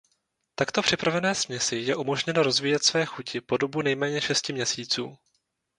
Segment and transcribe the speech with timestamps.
[0.55, 5.17] Takto připravené směsi je umožněno rozvíjet své chuti po dobu nejméně šesti měsíců.